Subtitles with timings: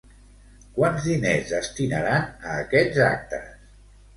[0.77, 3.49] Quants diners destinaran a aquests actes?